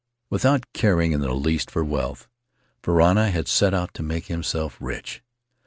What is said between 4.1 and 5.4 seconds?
himself rich.